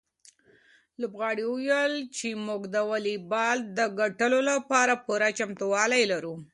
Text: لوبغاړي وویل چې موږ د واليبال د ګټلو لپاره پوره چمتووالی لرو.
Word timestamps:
لوبغاړي 1.01 1.43
وویل 1.47 1.93
چې 2.17 2.27
موږ 2.47 2.61
د 2.75 2.77
واليبال 2.89 3.57
د 3.77 3.79
ګټلو 3.99 4.39
لپاره 4.51 4.93
پوره 5.05 5.29
چمتووالی 5.39 6.03
لرو. 6.11 6.35